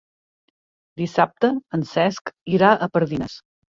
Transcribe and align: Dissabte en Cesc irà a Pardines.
Dissabte 1.01 1.51
en 1.79 1.85
Cesc 1.93 2.33
irà 2.57 2.73
a 2.75 2.89
Pardines. 2.97 3.37